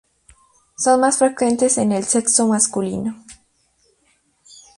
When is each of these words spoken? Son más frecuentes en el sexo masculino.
Son 0.77 0.99
más 0.99 1.19
frecuentes 1.19 1.77
en 1.77 1.91
el 1.91 2.03
sexo 2.05 2.47
masculino. 2.47 3.23